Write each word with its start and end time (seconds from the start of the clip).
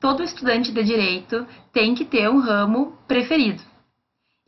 todo 0.00 0.22
estudante 0.22 0.72
de 0.72 0.82
direito 0.82 1.46
tem 1.72 1.94
que 1.94 2.06
ter 2.06 2.28
um 2.28 2.40
ramo 2.40 2.96
preferido. 3.06 3.62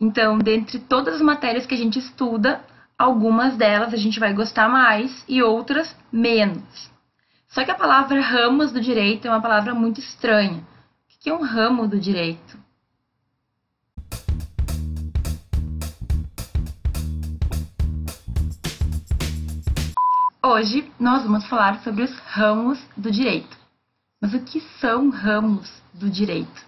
Então, 0.00 0.38
dentre 0.38 0.78
todas 0.80 1.16
as 1.16 1.20
matérias 1.20 1.66
que 1.66 1.74
a 1.74 1.78
gente 1.78 1.98
estuda, 1.98 2.64
algumas 2.98 3.56
delas 3.56 3.92
a 3.92 3.96
gente 3.98 4.18
vai 4.18 4.32
gostar 4.32 4.68
mais 4.68 5.24
e 5.28 5.42
outras 5.42 5.94
menos. 6.10 6.90
Só 7.48 7.62
que 7.64 7.70
a 7.70 7.74
palavra 7.74 8.20
ramos 8.20 8.72
do 8.72 8.80
direito 8.80 9.28
é 9.28 9.30
uma 9.30 9.42
palavra 9.42 9.74
muito 9.74 10.00
estranha. 10.00 10.58
O 10.58 11.22
que 11.22 11.28
é 11.28 11.34
um 11.34 11.42
ramo 11.42 11.86
do 11.86 12.00
direito? 12.00 12.58
Hoje 20.44 20.90
nós 20.98 21.22
vamos 21.22 21.46
falar 21.46 21.80
sobre 21.82 22.02
os 22.02 22.18
ramos 22.20 22.82
do 22.96 23.12
direito. 23.12 23.61
Mas 24.22 24.34
o 24.34 24.38
que 24.38 24.60
são 24.80 25.10
ramos 25.10 25.82
do 25.92 26.08
direito? 26.08 26.64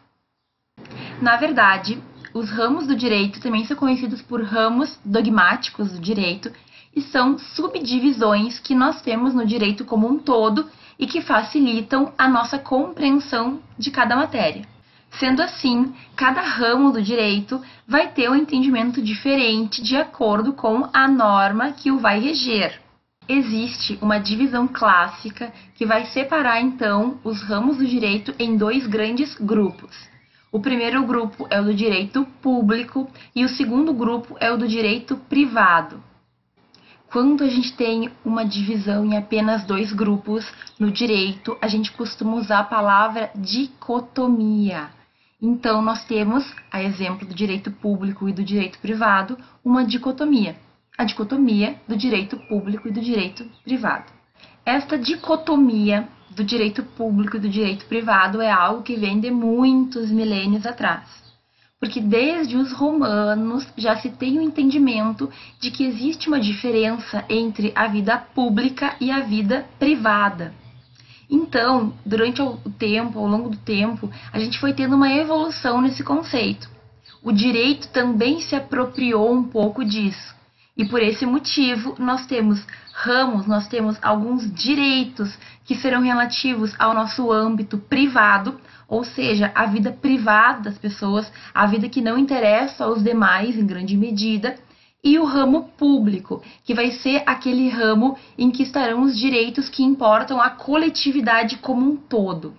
Na 1.22 1.36
verdade, 1.36 2.02
os 2.34 2.50
ramos 2.50 2.88
do 2.88 2.96
direito 2.96 3.40
também 3.40 3.64
são 3.64 3.76
conhecidos 3.76 4.20
por 4.20 4.42
ramos 4.42 4.98
dogmáticos 5.04 5.92
do 5.92 6.00
direito 6.00 6.50
e 6.92 7.00
são 7.00 7.38
subdivisões 7.38 8.58
que 8.58 8.74
nós 8.74 9.00
temos 9.02 9.32
no 9.32 9.46
direito 9.46 9.84
como 9.84 10.08
um 10.08 10.18
todo 10.18 10.68
e 10.98 11.06
que 11.06 11.20
facilitam 11.20 12.12
a 12.18 12.28
nossa 12.28 12.58
compreensão 12.58 13.60
de 13.78 13.92
cada 13.92 14.16
matéria. 14.16 14.66
Sendo 15.12 15.40
assim, 15.40 15.94
cada 16.16 16.40
ramo 16.40 16.90
do 16.90 17.00
direito 17.00 17.62
vai 17.86 18.08
ter 18.08 18.28
um 18.28 18.34
entendimento 18.34 19.00
diferente 19.00 19.80
de 19.80 19.96
acordo 19.96 20.52
com 20.54 20.88
a 20.92 21.06
norma 21.06 21.70
que 21.70 21.92
o 21.92 22.00
vai 22.00 22.18
reger. 22.18 22.83
Existe 23.26 23.98
uma 24.02 24.18
divisão 24.18 24.68
clássica 24.68 25.50
que 25.74 25.86
vai 25.86 26.04
separar 26.06 26.60
então 26.60 27.18
os 27.24 27.42
ramos 27.42 27.78
do 27.78 27.86
direito 27.86 28.34
em 28.38 28.54
dois 28.54 28.86
grandes 28.86 29.34
grupos. 29.36 29.96
O 30.52 30.60
primeiro 30.60 31.02
grupo 31.06 31.46
é 31.48 31.58
o 31.58 31.64
do 31.64 31.74
direito 31.74 32.26
público 32.42 33.10
e 33.34 33.42
o 33.42 33.48
segundo 33.48 33.94
grupo 33.94 34.36
é 34.38 34.52
o 34.52 34.58
do 34.58 34.68
direito 34.68 35.16
privado. 35.16 36.02
Quando 37.10 37.44
a 37.44 37.48
gente 37.48 37.72
tem 37.72 38.10
uma 38.24 38.44
divisão 38.44 39.06
em 39.06 39.16
apenas 39.16 39.64
dois 39.64 39.90
grupos 39.90 40.46
no 40.78 40.90
direito, 40.90 41.56
a 41.62 41.68
gente 41.68 41.92
costuma 41.92 42.34
usar 42.34 42.58
a 42.58 42.64
palavra 42.64 43.30
dicotomia. 43.34 44.90
Então, 45.40 45.80
nós 45.80 46.04
temos, 46.04 46.44
a 46.70 46.82
exemplo 46.82 47.26
do 47.26 47.34
direito 47.34 47.70
público 47.70 48.28
e 48.28 48.32
do 48.32 48.44
direito 48.44 48.78
privado, 48.80 49.38
uma 49.64 49.84
dicotomia 49.84 50.56
a 50.96 51.04
dicotomia 51.04 51.76
do 51.88 51.96
direito 51.96 52.36
público 52.48 52.88
e 52.88 52.92
do 52.92 53.00
direito 53.00 53.44
privado. 53.64 54.12
Esta 54.64 54.96
dicotomia 54.96 56.08
do 56.30 56.44
direito 56.44 56.82
público 56.82 57.36
e 57.36 57.40
do 57.40 57.48
direito 57.48 57.84
privado 57.86 58.40
é 58.40 58.50
algo 58.50 58.82
que 58.82 58.96
vem 58.96 59.20
de 59.20 59.30
muitos 59.30 60.10
milênios 60.10 60.64
atrás. 60.64 61.04
Porque 61.80 62.00
desde 62.00 62.56
os 62.56 62.72
romanos 62.72 63.66
já 63.76 63.96
se 63.96 64.08
tem 64.08 64.38
o 64.38 64.42
entendimento 64.42 65.28
de 65.60 65.70
que 65.70 65.84
existe 65.84 66.28
uma 66.28 66.40
diferença 66.40 67.24
entre 67.28 67.72
a 67.74 67.86
vida 67.88 68.16
pública 68.16 68.96
e 69.00 69.10
a 69.10 69.20
vida 69.20 69.66
privada. 69.78 70.54
Então, 71.28 71.92
durante 72.06 72.40
o 72.40 72.56
tempo, 72.78 73.18
ao 73.18 73.26
longo 73.26 73.50
do 73.50 73.56
tempo, 73.56 74.10
a 74.32 74.38
gente 74.38 74.58
foi 74.58 74.72
tendo 74.72 74.94
uma 74.94 75.12
evolução 75.12 75.80
nesse 75.80 76.02
conceito. 76.02 76.70
O 77.22 77.32
direito 77.32 77.88
também 77.88 78.40
se 78.40 78.54
apropriou 78.54 79.32
um 79.32 79.42
pouco 79.44 79.84
disso 79.84 80.34
e 80.76 80.84
por 80.84 81.00
esse 81.00 81.24
motivo, 81.24 81.94
nós 81.98 82.26
temos 82.26 82.64
ramos, 82.92 83.46
nós 83.46 83.68
temos 83.68 83.96
alguns 84.02 84.52
direitos 84.52 85.38
que 85.64 85.76
serão 85.76 86.02
relativos 86.02 86.74
ao 86.78 86.92
nosso 86.92 87.30
âmbito 87.30 87.78
privado, 87.78 88.60
ou 88.88 89.04
seja, 89.04 89.52
a 89.54 89.66
vida 89.66 89.92
privada 89.92 90.62
das 90.62 90.78
pessoas, 90.78 91.30
a 91.54 91.64
vida 91.66 91.88
que 91.88 92.00
não 92.00 92.18
interessa 92.18 92.84
aos 92.84 93.02
demais 93.02 93.56
em 93.56 93.64
grande 93.64 93.96
medida, 93.96 94.56
e 95.02 95.18
o 95.18 95.24
ramo 95.24 95.70
público, 95.76 96.42
que 96.64 96.74
vai 96.74 96.90
ser 96.90 97.22
aquele 97.26 97.68
ramo 97.68 98.18
em 98.36 98.50
que 98.50 98.62
estarão 98.62 99.02
os 99.02 99.16
direitos 99.16 99.68
que 99.68 99.82
importam 99.82 100.40
à 100.40 100.50
coletividade 100.50 101.58
como 101.58 101.88
um 101.88 101.96
todo. 101.96 102.54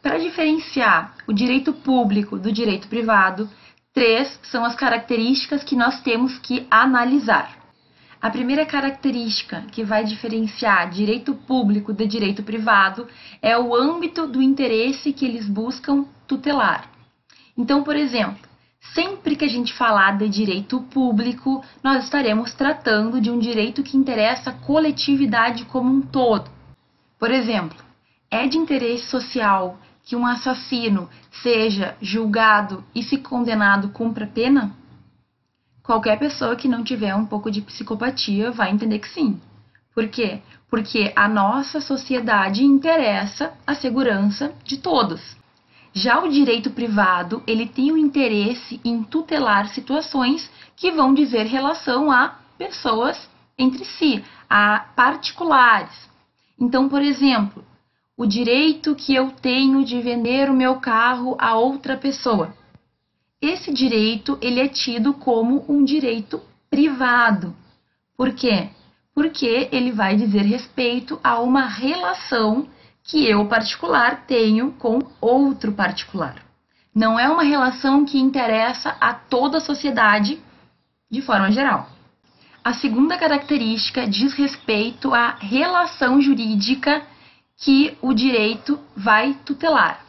Para 0.00 0.18
diferenciar 0.18 1.14
o 1.26 1.32
direito 1.32 1.72
público 1.72 2.38
do 2.38 2.52
direito 2.52 2.88
privado, 2.88 3.48
Três 3.94 4.40
são 4.50 4.64
as 4.64 4.74
características 4.74 5.62
que 5.62 5.76
nós 5.76 6.02
temos 6.02 6.36
que 6.38 6.66
analisar. 6.68 7.56
A 8.20 8.28
primeira 8.28 8.66
característica 8.66 9.62
que 9.70 9.84
vai 9.84 10.02
diferenciar 10.02 10.90
direito 10.90 11.32
público 11.32 11.92
de 11.92 12.04
direito 12.04 12.42
privado 12.42 13.06
é 13.40 13.56
o 13.56 13.72
âmbito 13.72 14.26
do 14.26 14.42
interesse 14.42 15.12
que 15.12 15.24
eles 15.24 15.46
buscam 15.46 16.06
tutelar. 16.26 16.90
Então, 17.56 17.84
por 17.84 17.94
exemplo, 17.94 18.48
sempre 18.94 19.36
que 19.36 19.44
a 19.44 19.48
gente 19.48 19.72
falar 19.72 20.18
de 20.18 20.28
direito 20.28 20.80
público, 20.80 21.64
nós 21.80 22.02
estaremos 22.02 22.52
tratando 22.52 23.20
de 23.20 23.30
um 23.30 23.38
direito 23.38 23.84
que 23.84 23.96
interessa 23.96 24.50
a 24.50 24.54
coletividade 24.54 25.66
como 25.66 25.88
um 25.88 26.00
todo. 26.00 26.50
Por 27.16 27.30
exemplo, 27.30 27.78
é 28.28 28.48
de 28.48 28.58
interesse 28.58 29.06
social 29.06 29.78
que 30.04 30.14
um 30.14 30.26
assassino 30.26 31.08
seja 31.42 31.96
julgado 32.00 32.84
e 32.94 33.02
se 33.02 33.18
condenado 33.18 33.88
cumpra 33.88 34.26
pena? 34.26 34.76
Qualquer 35.82 36.18
pessoa 36.18 36.56
que 36.56 36.68
não 36.68 36.84
tiver 36.84 37.14
um 37.14 37.26
pouco 37.26 37.50
de 37.50 37.60
psicopatia 37.60 38.50
vai 38.50 38.70
entender 38.70 38.98
que 38.98 39.08
sim. 39.08 39.40
Por 39.94 40.08
quê? 40.08 40.40
Porque 40.68 41.12
a 41.14 41.28
nossa 41.28 41.80
sociedade 41.80 42.64
interessa 42.64 43.52
a 43.66 43.74
segurança 43.74 44.52
de 44.64 44.78
todos. 44.78 45.36
Já 45.92 46.20
o 46.20 46.28
direito 46.28 46.70
privado, 46.70 47.42
ele 47.46 47.66
tem 47.66 47.92
o 47.92 47.96
interesse 47.96 48.80
em 48.84 49.02
tutelar 49.02 49.68
situações 49.68 50.50
que 50.76 50.90
vão 50.90 51.14
dizer 51.14 51.46
relação 51.46 52.10
a 52.10 52.36
pessoas 52.58 53.30
entre 53.56 53.84
si, 53.84 54.24
a 54.50 54.86
particulares. 54.96 56.10
Então, 56.58 56.88
por 56.88 57.00
exemplo, 57.00 57.64
o 58.16 58.26
direito 58.26 58.94
que 58.94 59.14
eu 59.14 59.30
tenho 59.30 59.84
de 59.84 60.00
vender 60.00 60.48
o 60.48 60.54
meu 60.54 60.76
carro 60.76 61.36
a 61.38 61.56
outra 61.56 61.96
pessoa. 61.96 62.54
Esse 63.42 63.72
direito 63.72 64.38
ele 64.40 64.60
é 64.60 64.68
tido 64.68 65.12
como 65.12 65.64
um 65.68 65.84
direito 65.84 66.40
privado. 66.70 67.54
Por 68.16 68.32
quê? 68.32 68.68
Porque 69.14 69.68
ele 69.72 69.92
vai 69.92 70.16
dizer 70.16 70.42
respeito 70.42 71.18
a 71.22 71.40
uma 71.40 71.66
relação 71.66 72.68
que 73.02 73.28
eu 73.28 73.46
particular 73.46 74.24
tenho 74.26 74.72
com 74.72 75.00
outro 75.20 75.72
particular. 75.72 76.36
Não 76.94 77.18
é 77.18 77.28
uma 77.28 77.42
relação 77.42 78.04
que 78.04 78.18
interessa 78.18 78.96
a 79.00 79.12
toda 79.12 79.58
a 79.58 79.60
sociedade 79.60 80.40
de 81.10 81.20
forma 81.20 81.50
geral. 81.50 81.90
A 82.62 82.72
segunda 82.72 83.18
característica 83.18 84.06
diz 84.06 84.32
respeito 84.32 85.12
à 85.12 85.34
relação 85.38 86.20
jurídica 86.20 87.02
que 87.56 87.96
o 88.02 88.12
direito 88.12 88.78
vai 88.96 89.34
tutelar. 89.44 90.04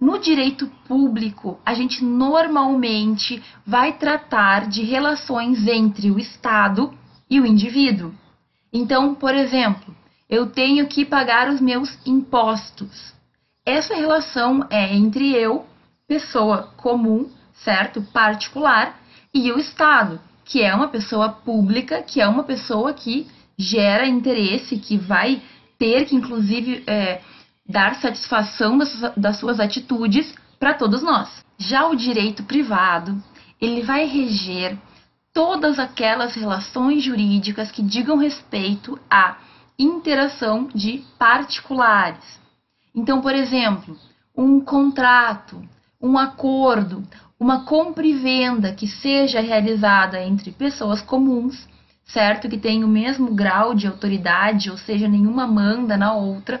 No 0.00 0.18
direito 0.18 0.66
público, 0.86 1.58
a 1.64 1.72
gente 1.72 2.04
normalmente 2.04 3.42
vai 3.66 3.94
tratar 3.94 4.68
de 4.68 4.82
relações 4.82 5.66
entre 5.66 6.10
o 6.10 6.18
Estado 6.18 6.92
e 7.30 7.40
o 7.40 7.46
indivíduo. 7.46 8.12
Então, 8.72 9.14
por 9.14 9.34
exemplo, 9.34 9.94
eu 10.28 10.46
tenho 10.46 10.86
que 10.86 11.04
pagar 11.04 11.48
os 11.48 11.60
meus 11.60 11.96
impostos. 12.04 13.14
Essa 13.64 13.94
relação 13.94 14.66
é 14.68 14.94
entre 14.94 15.32
eu, 15.32 15.64
pessoa 16.06 16.72
comum, 16.76 17.30
certo? 17.54 18.02
Particular, 18.02 18.98
e 19.32 19.50
o 19.52 19.58
Estado, 19.58 20.20
que 20.44 20.60
é 20.60 20.74
uma 20.74 20.88
pessoa 20.88 21.30
pública, 21.30 22.02
que 22.02 22.20
é 22.20 22.28
uma 22.28 22.44
pessoa 22.44 22.92
que 22.92 23.26
gera 23.56 24.06
interesse, 24.06 24.76
que 24.76 24.96
vai 24.98 25.40
ter 25.84 26.06
que, 26.06 26.16
inclusive, 26.16 26.82
é, 26.86 27.20
dar 27.68 27.96
satisfação 27.96 28.78
das, 28.78 28.98
das 29.14 29.36
suas 29.36 29.60
atitudes 29.60 30.34
para 30.58 30.72
todos 30.72 31.02
nós. 31.02 31.44
Já 31.58 31.86
o 31.86 31.94
direito 31.94 32.42
privado, 32.44 33.22
ele 33.60 33.82
vai 33.82 34.06
reger 34.06 34.78
todas 35.34 35.78
aquelas 35.78 36.34
relações 36.34 37.04
jurídicas 37.04 37.70
que 37.70 37.82
digam 37.82 38.16
respeito 38.16 38.98
à 39.10 39.36
interação 39.78 40.68
de 40.74 41.04
particulares. 41.18 42.40
Então, 42.94 43.20
por 43.20 43.34
exemplo, 43.34 43.94
um 44.34 44.60
contrato, 44.60 45.62
um 46.00 46.16
acordo, 46.16 47.06
uma 47.38 47.66
compra 47.66 48.06
e 48.06 48.14
venda 48.14 48.72
que 48.72 48.86
seja 48.86 49.38
realizada 49.40 50.22
entre 50.22 50.50
pessoas 50.50 51.02
comuns 51.02 51.68
certo? 52.06 52.48
Que 52.48 52.58
tem 52.58 52.84
o 52.84 52.88
mesmo 52.88 53.34
grau 53.34 53.74
de 53.74 53.86
autoridade, 53.86 54.70
ou 54.70 54.76
seja, 54.76 55.08
nenhuma 55.08 55.46
manda 55.46 55.96
na 55.96 56.14
outra, 56.14 56.60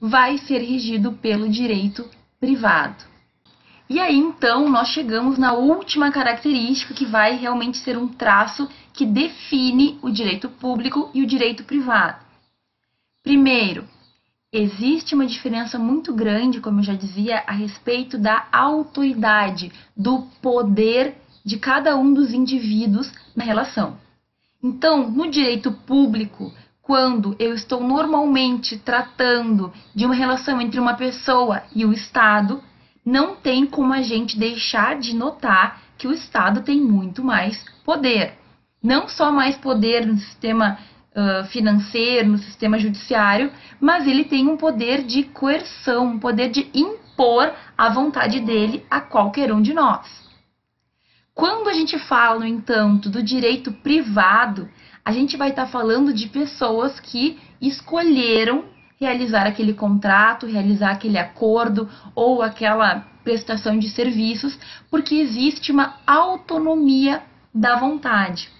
vai 0.00 0.38
ser 0.38 0.58
regido 0.58 1.12
pelo 1.12 1.48
direito 1.48 2.08
privado. 2.40 3.04
E 3.88 4.00
aí 4.00 4.16
então 4.16 4.68
nós 4.68 4.88
chegamos 4.88 5.38
na 5.38 5.52
última 5.52 6.10
característica 6.10 6.94
que 6.94 7.04
vai 7.04 7.36
realmente 7.36 7.78
ser 7.78 7.96
um 7.96 8.08
traço 8.08 8.68
que 8.92 9.04
define 9.04 9.98
o 10.02 10.10
direito 10.10 10.48
público 10.48 11.10
e 11.12 11.22
o 11.22 11.26
direito 11.26 11.64
privado. 11.64 12.18
Primeiro, 13.22 13.84
existe 14.52 15.14
uma 15.14 15.26
diferença 15.26 15.78
muito 15.78 16.14
grande, 16.14 16.60
como 16.60 16.80
eu 16.80 16.84
já 16.84 16.94
dizia, 16.94 17.44
a 17.46 17.52
respeito 17.52 18.18
da 18.18 18.46
autoridade, 18.50 19.70
do 19.96 20.22
poder 20.40 21.16
de 21.44 21.58
cada 21.58 21.96
um 21.96 22.12
dos 22.12 22.32
indivíduos 22.32 23.12
na 23.36 23.44
relação. 23.44 23.96
Então, 24.62 25.10
no 25.10 25.28
direito 25.28 25.72
público, 25.72 26.52
quando 26.80 27.34
eu 27.38 27.52
estou 27.52 27.82
normalmente 27.82 28.78
tratando 28.78 29.72
de 29.94 30.06
uma 30.06 30.14
relação 30.14 30.60
entre 30.60 30.78
uma 30.78 30.94
pessoa 30.94 31.62
e 31.74 31.84
o 31.84 31.92
Estado, 31.92 32.62
não 33.04 33.34
tem 33.34 33.66
como 33.66 33.92
a 33.92 34.02
gente 34.02 34.38
deixar 34.38 34.98
de 34.98 35.16
notar 35.16 35.82
que 35.98 36.06
o 36.06 36.12
Estado 36.12 36.62
tem 36.62 36.80
muito 36.80 37.24
mais 37.24 37.64
poder. 37.84 38.34
Não 38.80 39.08
só 39.08 39.32
mais 39.32 39.56
poder 39.56 40.06
no 40.06 40.16
sistema 40.16 40.78
uh, 41.10 41.44
financeiro, 41.46 42.28
no 42.28 42.38
sistema 42.38 42.78
judiciário, 42.78 43.52
mas 43.80 44.06
ele 44.06 44.24
tem 44.24 44.48
um 44.48 44.56
poder 44.56 45.02
de 45.02 45.24
coerção, 45.24 46.06
um 46.06 46.18
poder 46.20 46.50
de 46.50 46.70
impor 46.72 47.52
a 47.76 47.88
vontade 47.88 48.38
dele 48.38 48.84
a 48.88 49.00
qualquer 49.00 49.52
um 49.52 49.60
de 49.60 49.72
nós. 49.72 50.22
Quando 51.34 51.68
a 51.68 51.72
gente 51.72 51.98
fala, 51.98 52.40
no 52.40 52.46
entanto, 52.46 53.08
do 53.08 53.22
direito 53.22 53.72
privado, 53.72 54.68
a 55.04 55.12
gente 55.12 55.36
vai 55.36 55.50
estar 55.50 55.64
tá 55.64 55.70
falando 55.70 56.12
de 56.12 56.28
pessoas 56.28 57.00
que 57.00 57.38
escolheram 57.60 58.64
realizar 59.00 59.46
aquele 59.46 59.72
contrato, 59.72 60.46
realizar 60.46 60.92
aquele 60.92 61.18
acordo 61.18 61.88
ou 62.14 62.42
aquela 62.42 63.00
prestação 63.24 63.78
de 63.78 63.88
serviços, 63.88 64.58
porque 64.90 65.14
existe 65.16 65.72
uma 65.72 65.96
autonomia 66.06 67.22
da 67.52 67.76
vontade. 67.76 68.50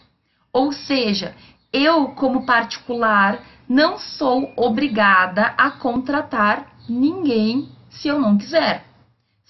Ou 0.53 0.73
seja, 0.73 1.35
eu, 1.73 2.09
como 2.09 2.45
particular, 2.45 3.41
não 3.69 3.99
sou 3.99 4.53
obrigada 4.57 5.55
a 5.57 5.71
contratar 5.71 6.73
ninguém 6.89 7.69
se 7.89 8.09
eu 8.09 8.21
não 8.21 8.37
quiser. 8.37 8.85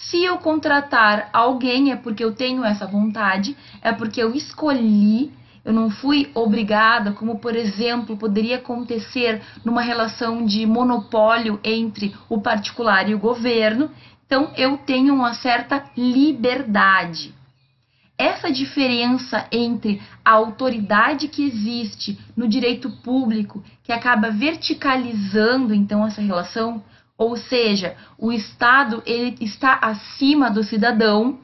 Se 0.09 0.23
eu 0.25 0.39
contratar 0.39 1.31
alguém 1.33 1.93
é 1.93 1.97
porque 1.97 2.25
eu 2.25 2.35
tenho 2.35 2.65
essa 2.65 2.87
vontade, 2.87 3.57
é 3.81 3.93
porque 3.93 4.21
eu 4.21 4.35
escolhi, 4.35 5.33
eu 5.65 5.73
não 5.73 5.91
fui 5.91 6.29
obrigada, 6.35 7.13
como 7.13 7.39
por 7.39 7.55
exemplo 7.55 8.17
poderia 8.17 8.57
acontecer 8.57 9.41
numa 9.65 9.81
relação 9.81 10.45
de 10.45 10.67
monopólio 10.67 11.61
entre 11.63 12.15
o 12.29 12.41
particular 12.41 13.09
e 13.09 13.15
o 13.15 13.19
governo. 13.19 13.91
Então 14.27 14.51
eu 14.57 14.77
tenho 14.79 15.15
uma 15.15 15.35
certa 15.35 15.85
liberdade. 15.97 17.33
Essa 18.19 18.51
diferença 18.51 19.47
entre 19.53 20.03
a 20.25 20.33
autoridade 20.33 21.29
que 21.29 21.45
existe 21.45 22.19
no 22.37 22.49
direito 22.49 22.91
público, 22.91 23.63
que 23.85 23.93
acaba 23.93 24.31
verticalizando 24.31 25.73
então 25.73 26.05
essa 26.05 26.21
relação, 26.21 26.83
ou 27.23 27.37
seja, 27.37 27.97
o 28.19 28.33
Estado 28.33 29.01
ele 29.07 29.37
está 29.41 29.79
acima 29.81 30.51
do 30.51 30.65
cidadão, 30.65 31.39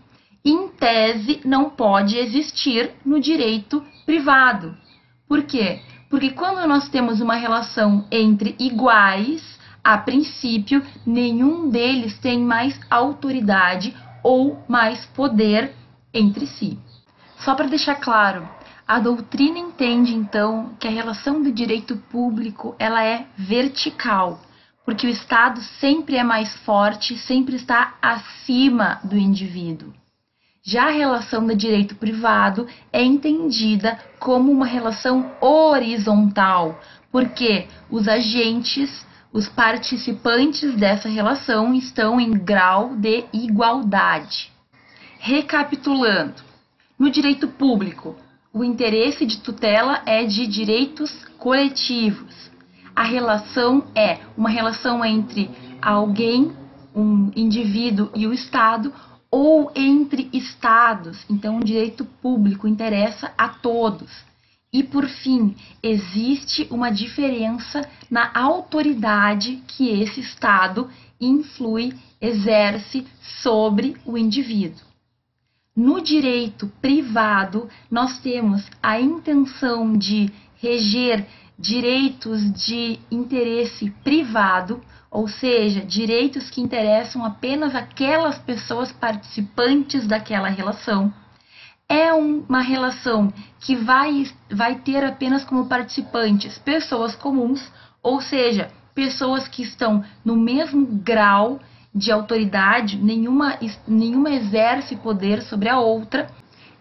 em 0.45 0.69
tese 0.69 1.41
não 1.45 1.71
pode 1.71 2.19
existir 2.19 2.91
no 3.05 3.21
direito 3.21 3.85
privado. 4.05 4.77
Por 5.29 5.45
quê? 5.45 5.81
Porque 6.11 6.31
quando 6.31 6.67
nós 6.67 6.89
temos 6.89 7.21
uma 7.21 7.37
relação 7.37 8.07
entre 8.11 8.57
iguais, 8.59 9.59
a 9.85 9.97
princípio, 9.97 10.83
nenhum 11.07 11.71
deles 11.71 12.19
tem 12.19 12.41
mais 12.41 12.79
autoridade 12.91 13.95
ou 14.23 14.61
mais 14.67 15.07
poder 15.07 15.73
entre 16.13 16.47
si. 16.47 16.77
Só 17.39 17.55
para 17.55 17.69
deixar 17.69 17.97
claro, 17.97 18.49
a 18.87 18.99
doutrina 18.99 19.59
entende 19.59 20.13
então 20.13 20.71
que 20.81 20.89
a 20.89 20.91
relação 20.91 21.41
do 21.41 21.53
direito 21.53 21.97
público 22.11 22.75
ela 22.79 23.05
é 23.05 23.27
vertical, 23.37 24.41
porque 24.89 25.07
o 25.07 25.11
Estado 25.11 25.61
sempre 25.79 26.17
é 26.17 26.25
mais 26.25 26.57
forte, 26.65 27.15
sempre 27.15 27.57
está 27.57 27.99
acima 28.01 28.99
do 29.05 29.19
indivíduo. 29.19 29.93
Já 30.63 30.87
a 30.87 30.93
relação 30.93 31.47
do 31.47 31.55
direito 31.55 31.95
privado 31.95 32.67
é 32.91 33.05
entendida 33.05 33.99
como 34.19 34.51
uma 34.51 34.65
relação 34.65 35.31
horizontal, 35.43 36.81
porque 37.13 37.67
os 37.91 38.09
agentes, 38.09 39.07
os 39.31 39.47
participantes 39.47 40.75
dessa 40.75 41.07
relação 41.07 41.75
estão 41.75 42.19
em 42.19 42.31
grau 42.31 42.97
de 42.97 43.27
igualdade. 43.31 44.51
Recapitulando, 45.19 46.43
no 46.99 47.11
direito 47.11 47.47
público, 47.47 48.17
o 48.55 48.65
interesse 48.65 49.27
de 49.27 49.37
tutela 49.41 50.01
é 50.07 50.25
de 50.25 50.47
direitos 50.47 51.13
coletivos. 51.37 52.49
A 52.99 53.05
relação 53.05 53.85
é 53.95 54.19
uma 54.37 54.51
relação 54.51 55.05
entre 55.05 55.49
alguém, 55.81 56.51
um 56.93 57.31
indivíduo 57.37 58.11
e 58.13 58.27
o 58.27 58.35
Estado, 58.35 58.93
ou 59.31 59.71
entre 59.73 60.29
estados. 60.33 61.25
Então, 61.31 61.59
o 61.59 61.65
direito 61.65 62.05
público 62.05 62.67
interessa 62.67 63.33
a 63.39 63.51
todos. 63.51 64.11
E 64.73 64.83
por 64.83 65.07
fim, 65.07 65.55
existe 65.81 66.67
uma 66.73 66.91
diferença 66.91 67.89
na 68.11 68.33
autoridade 68.35 69.63
que 69.69 69.89
esse 69.91 70.19
Estado 70.19 70.91
influi, 71.21 71.95
exerce 72.21 73.07
sobre 73.21 73.97
o 74.05 74.19
indivíduo. 74.19 74.83
No 75.77 76.01
direito 76.01 76.67
privado, 76.83 77.69
nós 77.89 78.19
temos 78.19 78.69
a 78.83 79.01
intenção 79.01 79.97
de 79.97 80.33
reger 80.61 81.25
direitos 81.59 82.53
de 82.53 83.01
interesse 83.11 83.91
privado, 84.05 84.81
ou 85.11 85.27
seja, 85.27 85.81
direitos 85.85 86.49
que 86.51 86.61
interessam 86.61 87.25
apenas 87.25 87.75
aquelas 87.75 88.39
pessoas 88.39 88.93
participantes 88.93 90.07
daquela 90.07 90.49
relação. 90.49 91.13
É 91.89 92.13
uma 92.13 92.61
relação 92.61 93.33
que 93.61 93.75
vai, 93.75 94.31
vai 94.51 94.77
ter 94.77 95.03
apenas 95.03 95.43
como 95.43 95.67
participantes 95.67 96.59
pessoas 96.59 97.17
comuns, 97.17 97.73
ou 98.03 98.21
seja, 98.21 98.71
pessoas 98.95 99.49
que 99.49 99.63
estão 99.63 100.05
no 100.25 100.37
mesmo 100.37 100.87
grau 100.87 101.59
de 101.95 102.13
autoridade, 102.13 102.99
nenhuma, 102.99 103.59
nenhuma 103.87 104.31
exerce 104.31 104.97
poder 104.97 105.43
sobre 105.43 105.69
a 105.69 105.81
outra. 105.81 106.31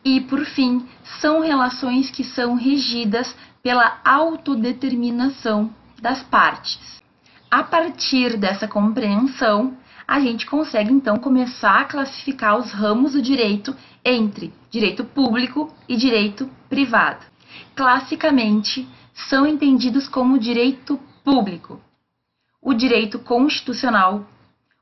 E, 0.03 0.21
por 0.21 0.45
fim, 0.45 0.85
são 1.19 1.41
relações 1.41 2.11
que 2.11 2.23
são 2.23 2.55
regidas 2.55 3.35
pela 3.67 3.99
autodeterminação 4.05 5.69
das 6.01 6.23
partes. 6.23 7.03
A 7.51 7.61
partir 7.63 8.37
dessa 8.37 8.65
compreensão, 8.65 9.75
a 10.07 10.21
gente 10.21 10.45
consegue 10.45 10.89
então 10.93 11.17
começar 11.17 11.81
a 11.81 11.83
classificar 11.83 12.57
os 12.57 12.71
ramos 12.71 13.11
do 13.11 13.21
direito 13.21 13.75
entre 14.05 14.53
direito 14.69 15.03
público 15.03 15.69
e 15.85 15.97
direito 15.97 16.49
privado. 16.69 17.25
Classicamente, 17.75 18.87
são 19.27 19.45
entendidos 19.45 20.07
como 20.07 20.39
direito 20.39 20.97
público, 21.21 21.81
o 22.61 22.73
direito 22.73 23.19
constitucional, 23.19 24.25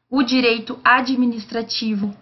o 0.07 0.21
direito 0.21 0.79
administrativo, 0.83 2.15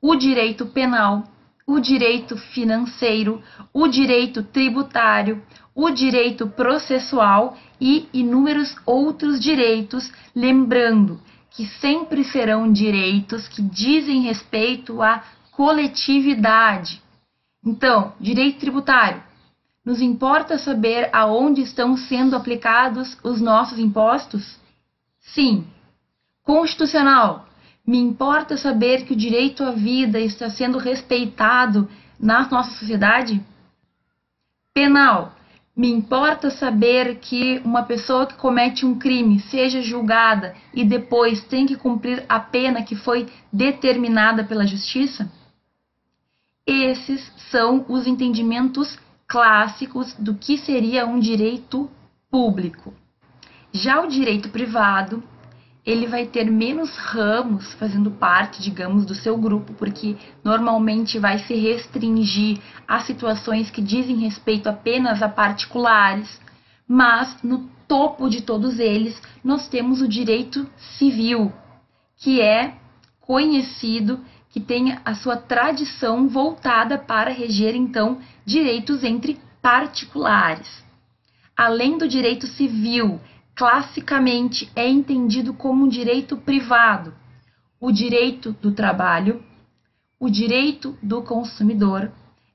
o 0.00 0.14
direito 0.14 0.64
penal, 0.64 1.24
o 1.66 1.80
direito 1.80 2.36
financeiro, 2.36 3.42
o 3.72 3.88
direito 3.88 4.42
tributário, 4.42 5.42
o 5.74 5.90
direito 5.90 6.46
processual 6.46 7.56
e 7.80 8.08
inúmeros 8.12 8.76
outros 8.86 9.40
direitos, 9.40 10.12
lembrando 10.34 11.20
que 11.50 11.66
sempre 11.66 12.24
serão 12.24 12.72
direitos 12.72 13.48
que 13.48 13.62
dizem 13.62 14.22
respeito 14.22 15.02
à 15.02 15.22
coletividade. 15.52 17.02
Então, 17.64 18.12
direito 18.20 18.60
tributário. 18.60 19.22
Nos 19.84 20.00
importa 20.00 20.56
saber 20.58 21.10
aonde 21.12 21.60
estão 21.60 21.96
sendo 21.96 22.34
aplicados 22.34 23.18
os 23.22 23.40
nossos 23.40 23.78
impostos? 23.78 24.58
Sim, 25.20 25.66
Constitucional. 26.44 27.48
Me 27.86 27.98
importa 27.98 28.56
saber 28.56 29.04
que 29.04 29.14
o 29.14 29.16
direito 29.16 29.64
à 29.64 29.72
vida 29.72 30.20
está 30.20 30.50
sendo 30.50 30.78
respeitado 30.78 31.88
na 32.20 32.46
nossa 32.48 32.78
sociedade? 32.78 33.42
Penal. 34.74 35.32
Me 35.76 35.90
importa 35.90 36.50
saber 36.50 37.16
que 37.16 37.60
uma 37.64 37.82
pessoa 37.82 38.26
que 38.26 38.34
comete 38.34 38.86
um 38.86 38.96
crime 38.96 39.40
seja 39.40 39.82
julgada 39.82 40.54
e 40.72 40.84
depois 40.84 41.42
tem 41.44 41.66
que 41.66 41.74
cumprir 41.74 42.24
a 42.28 42.38
pena 42.38 42.84
que 42.84 42.94
foi 42.94 43.28
determinada 43.52 44.44
pela 44.44 44.66
justiça? 44.66 45.28
Esses 46.64 47.32
são 47.50 47.84
os 47.88 48.06
entendimentos 48.06 48.96
clássicos 49.26 50.14
do 50.14 50.34
que 50.34 50.56
seria 50.56 51.06
um 51.06 51.18
direito 51.18 51.90
público. 52.30 52.94
Já 53.72 54.00
o 54.00 54.06
direito 54.06 54.50
privado 54.50 55.24
ele 55.86 56.06
vai 56.06 56.24
ter 56.24 56.50
menos 56.50 56.96
ramos 56.96 57.74
fazendo 57.74 58.10
parte, 58.10 58.62
digamos, 58.62 59.04
do 59.04 59.14
seu 59.14 59.36
grupo, 59.36 59.74
porque 59.74 60.16
normalmente 60.42 61.18
vai 61.18 61.38
se 61.40 61.54
restringir 61.54 62.58
a 62.88 63.00
situações 63.00 63.70
que 63.70 63.82
dizem 63.82 64.16
respeito 64.16 64.68
apenas 64.68 65.22
a 65.22 65.28
particulares. 65.28 66.40
Mas 66.88 67.36
no 67.42 67.68
topo 67.86 68.30
de 68.30 68.42
todos 68.42 68.78
eles, 68.78 69.20
nós 69.42 69.68
temos 69.68 70.00
o 70.00 70.08
direito 70.08 70.66
civil, 70.96 71.52
que 72.16 72.40
é 72.40 72.74
conhecido, 73.20 74.20
que 74.48 74.60
tem 74.60 74.96
a 75.04 75.14
sua 75.14 75.36
tradição 75.36 76.28
voltada 76.28 76.96
para 76.96 77.30
reger 77.30 77.74
então 77.74 78.18
direitos 78.46 79.04
entre 79.04 79.38
particulares. 79.60 80.82
Além 81.56 81.98
do 81.98 82.08
direito 82.08 82.46
civil, 82.46 83.20
classicamente 83.54 84.70
é 84.74 84.88
entendido 84.88 85.54
como 85.54 85.84
um 85.84 85.88
direito 85.88 86.36
privado, 86.36 87.14
o 87.80 87.92
direito 87.92 88.52
do 88.60 88.72
trabalho, 88.72 89.42
o 90.18 90.28
direito 90.28 90.96
do 91.02 91.22
consumidor 91.22 92.10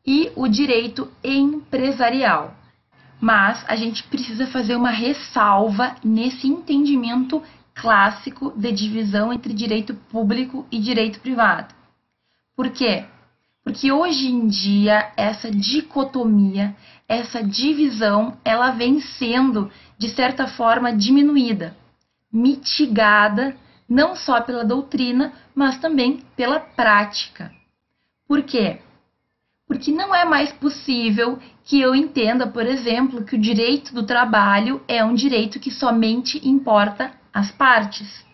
e 0.06 0.32
o 0.36 0.48
direito 0.48 1.10
empresarial. 1.24 2.56
Mas 3.22 3.64
a 3.68 3.76
gente 3.76 4.04
precisa 4.04 4.48
fazer 4.48 4.76
uma 4.76 4.90
ressalva 4.90 5.96
nesse 6.04 6.48
entendimento 6.48 7.42
clássico 7.76 8.52
de 8.58 8.72
divisão 8.72 9.32
entre 9.32 9.54
direito 9.54 9.94
público 9.94 10.66
e 10.72 10.80
direito 10.80 11.20
privado. 11.20 11.74
Por 12.56 12.70
quê? 12.72 13.06
Porque 13.70 13.92
hoje 13.92 14.26
em 14.28 14.48
dia 14.48 15.12
essa 15.16 15.52
dicotomia, 15.52 16.76
essa 17.08 17.44
divisão, 17.44 18.36
ela 18.44 18.72
vem 18.72 19.00
sendo 19.00 19.72
de 19.96 20.10
certa 20.10 20.48
forma 20.48 20.92
diminuída, 20.92 21.78
mitigada 22.34 23.56
não 23.88 24.16
só 24.16 24.42
pela 24.42 24.66
doutrina, 24.66 25.34
mas 25.54 25.78
também 25.78 26.24
pela 26.36 26.60
prática. 26.60 27.54
Por 28.28 28.42
quê? 28.42 28.80
Porque 29.68 29.92
não 29.92 30.16
é 30.16 30.26
mais 30.26 30.52
possível 30.52 31.38
que 31.64 31.80
eu 31.80 31.94
entenda, 31.94 32.48
por 32.48 32.66
exemplo, 32.66 33.24
que 33.24 33.36
o 33.36 33.40
direito 33.40 33.94
do 33.94 34.02
trabalho 34.02 34.82
é 34.88 35.06
um 35.06 35.14
direito 35.14 35.60
que 35.60 35.70
somente 35.70 36.42
importa 36.44 37.12
às 37.32 37.52
partes. 37.52 38.26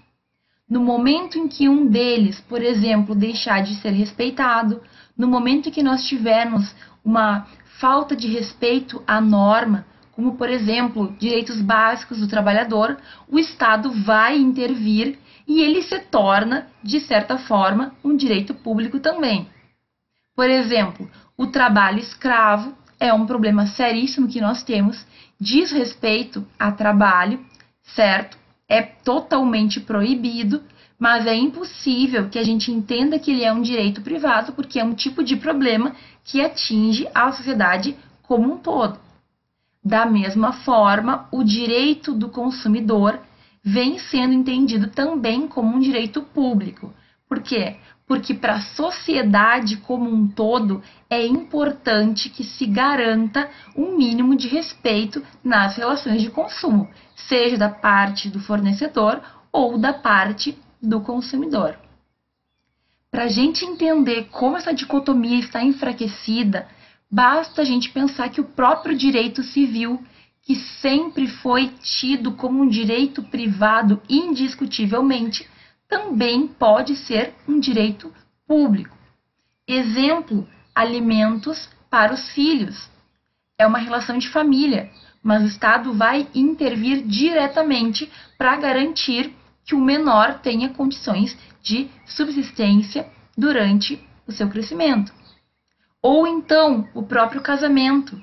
No 0.67 0.79
momento 0.79 1.37
em 1.37 1.47
que 1.47 1.69
um 1.69 1.85
deles, 1.85 2.41
por 2.41 2.61
exemplo, 2.61 3.13
deixar 3.13 3.61
de 3.61 3.75
ser 3.75 3.91
respeitado, 3.91 4.81
no 5.15 5.27
momento 5.27 5.69
em 5.69 5.71
que 5.71 5.83
nós 5.83 6.07
tivermos 6.07 6.75
uma 7.03 7.45
falta 7.79 8.15
de 8.15 8.27
respeito 8.27 9.03
à 9.05 9.21
norma, 9.21 9.85
como 10.11 10.35
por 10.35 10.49
exemplo, 10.49 11.13
direitos 11.19 11.61
básicos 11.61 12.19
do 12.19 12.27
trabalhador, 12.27 12.97
o 13.27 13.37
Estado 13.37 13.91
vai 13.91 14.37
intervir 14.37 15.19
e 15.47 15.61
ele 15.61 15.83
se 15.83 15.99
torna, 15.99 16.67
de 16.81 16.99
certa 16.99 17.37
forma, 17.37 17.93
um 18.03 18.15
direito 18.15 18.53
público 18.53 18.99
também. 18.99 19.47
Por 20.35 20.49
exemplo, 20.49 21.09
o 21.37 21.47
trabalho 21.47 21.99
escravo 21.99 22.73
é 22.99 23.13
um 23.13 23.25
problema 23.25 23.67
seríssimo 23.67 24.27
que 24.27 24.41
nós 24.41 24.63
temos, 24.63 25.05
diz 25.39 25.71
respeito 25.71 26.45
a 26.57 26.71
trabalho, 26.71 27.45
certo? 27.83 28.37
É 28.67 28.81
totalmente 28.81 29.79
proibido, 29.79 30.63
mas 30.97 31.27
é 31.27 31.35
impossível 31.35 32.29
que 32.29 32.39
a 32.39 32.43
gente 32.43 32.71
entenda 32.71 33.19
que 33.19 33.31
ele 33.31 33.43
é 33.43 33.53
um 33.53 33.61
direito 33.61 34.01
privado, 34.01 34.53
porque 34.53 34.79
é 34.79 34.83
um 34.83 34.93
tipo 34.93 35.23
de 35.23 35.35
problema 35.35 35.95
que 36.23 36.41
atinge 36.41 37.07
a 37.13 37.31
sociedade 37.31 37.95
como 38.23 38.53
um 38.53 38.57
todo. 38.57 38.97
Da 39.83 40.05
mesma 40.05 40.51
forma, 40.51 41.27
o 41.31 41.43
direito 41.43 42.13
do 42.13 42.29
consumidor 42.29 43.19
vem 43.63 43.99
sendo 43.99 44.33
entendido 44.33 44.87
também 44.87 45.47
como 45.47 45.75
um 45.75 45.79
direito 45.79 46.21
público. 46.21 46.91
Por 47.27 47.41
quê? 47.41 47.75
Porque 48.07 48.33
para 48.33 48.55
a 48.55 48.61
sociedade 48.61 49.77
como 49.77 50.09
um 50.09 50.27
todo 50.27 50.81
é 51.09 51.25
importante 51.25 52.29
que 52.29 52.43
se 52.43 52.65
garanta 52.67 53.49
um 53.75 53.97
mínimo 53.97 54.35
de 54.35 54.47
respeito 54.47 55.23
nas 55.43 55.75
relações 55.75 56.21
de 56.21 56.29
consumo, 56.29 56.87
seja 57.15 57.57
da 57.57 57.69
parte 57.69 58.29
do 58.29 58.39
fornecedor 58.39 59.21
ou 59.51 59.77
da 59.77 59.93
parte 59.93 60.57
do 60.81 61.01
consumidor. 61.01 61.77
Para 63.09 63.23
a 63.23 63.29
gente 63.29 63.63
entender 63.63 64.27
como 64.29 64.57
essa 64.57 64.73
dicotomia 64.73 65.39
está 65.39 65.63
enfraquecida, 65.63 66.67
basta 67.09 67.61
a 67.61 67.65
gente 67.65 67.89
pensar 67.89 68.29
que 68.29 68.41
o 68.41 68.43
próprio 68.43 68.95
direito 68.95 69.41
civil, 69.41 70.03
que 70.41 70.55
sempre 70.55 71.27
foi 71.27 71.69
tido 71.81 72.33
como 72.33 72.61
um 72.61 72.67
direito 72.67 73.23
privado 73.23 74.01
indiscutivelmente, 74.09 75.49
também 75.87 76.47
pode 76.47 76.95
ser 76.95 77.33
um 77.47 77.59
direito 77.59 78.13
público. 78.47 78.95
Exemplo: 79.67 80.47
alimentos 80.73 81.69
para 81.89 82.13
os 82.13 82.29
filhos. 82.31 82.89
É 83.57 83.65
uma 83.65 83.77
relação 83.77 84.17
de 84.17 84.29
família, 84.29 84.91
mas 85.23 85.43
o 85.43 85.47
Estado 85.47 85.93
vai 85.93 86.27
intervir 86.35 87.03
diretamente 87.03 88.11
para 88.37 88.57
garantir 88.57 89.33
que 89.65 89.73
o 89.73 89.81
menor 89.81 90.39
tenha 90.39 90.69
condições 90.69 91.37
de 91.63 91.89
subsistência 92.05 93.07
durante 93.35 93.99
o 94.27 94.31
seu 94.31 94.49
crescimento. 94.49 95.13
Ou 96.01 96.27
então, 96.27 96.87
o 96.93 97.01
próprio 97.01 97.41
casamento. 97.41 98.21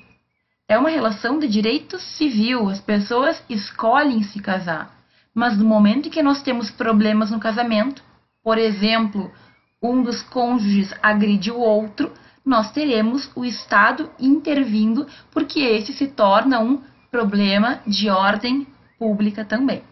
É 0.68 0.78
uma 0.78 0.88
relação 0.88 1.38
de 1.38 1.48
direito 1.48 1.98
civil, 1.98 2.68
as 2.68 2.80
pessoas 2.80 3.42
escolhem 3.50 4.22
se 4.22 4.40
casar. 4.40 5.01
Mas 5.34 5.56
no 5.56 5.64
momento 5.64 6.08
em 6.08 6.10
que 6.10 6.22
nós 6.22 6.42
temos 6.42 6.70
problemas 6.70 7.30
no 7.30 7.40
casamento, 7.40 8.02
por 8.42 8.58
exemplo, 8.58 9.30
um 9.82 10.02
dos 10.02 10.22
cônjuges 10.22 10.92
agride 11.02 11.50
o 11.50 11.58
outro, 11.58 12.12
nós 12.44 12.70
teremos 12.72 13.30
o 13.34 13.44
Estado 13.44 14.10
intervindo, 14.18 15.06
porque 15.30 15.60
esse 15.60 15.92
se 15.92 16.08
torna 16.08 16.60
um 16.60 16.80
problema 17.10 17.80
de 17.86 18.10
ordem 18.10 18.66
pública 18.98 19.44
também. 19.44 19.82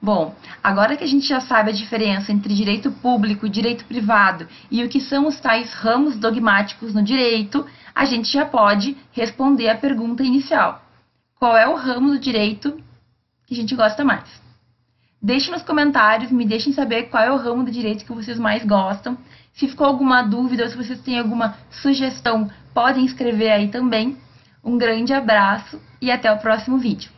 Bom, 0.00 0.34
agora 0.62 0.96
que 0.96 1.04
a 1.04 1.06
gente 1.06 1.26
já 1.26 1.40
sabe 1.40 1.70
a 1.70 1.74
diferença 1.74 2.30
entre 2.30 2.54
direito 2.54 2.92
público 2.92 3.46
e 3.46 3.50
direito 3.50 3.84
privado 3.86 4.46
e 4.70 4.84
o 4.84 4.88
que 4.88 5.00
são 5.00 5.26
os 5.26 5.40
tais 5.40 5.72
ramos 5.72 6.16
dogmáticos 6.16 6.92
no 6.94 7.02
direito, 7.02 7.66
a 7.94 8.04
gente 8.04 8.30
já 8.30 8.44
pode 8.44 8.96
responder 9.12 9.68
a 9.68 9.76
pergunta 9.76 10.22
inicial: 10.22 10.82
qual 11.38 11.56
é 11.56 11.66
o 11.66 11.74
ramo 11.74 12.10
do 12.10 12.18
direito 12.18 12.76
que 13.46 13.54
a 13.54 13.56
gente 13.56 13.74
gosta 13.74 14.04
mais? 14.04 14.28
Deixe 15.22 15.50
nos 15.50 15.62
comentários, 15.62 16.30
me 16.30 16.44
deixem 16.44 16.72
saber 16.72 17.04
qual 17.04 17.22
é 17.22 17.32
o 17.32 17.36
ramo 17.36 17.64
do 17.64 17.70
direito 17.70 18.04
que 18.04 18.12
vocês 18.12 18.38
mais 18.38 18.64
gostam. 18.64 19.16
Se 19.54 19.66
ficou 19.66 19.86
alguma 19.86 20.22
dúvida 20.22 20.64
ou 20.64 20.68
se 20.68 20.76
vocês 20.76 21.00
têm 21.00 21.18
alguma 21.18 21.56
sugestão, 21.70 22.50
podem 22.74 23.06
escrever 23.06 23.50
aí 23.50 23.68
também. 23.68 24.16
Um 24.62 24.76
grande 24.76 25.12
abraço 25.12 25.80
e 26.02 26.10
até 26.10 26.30
o 26.30 26.38
próximo 26.38 26.76
vídeo. 26.76 27.15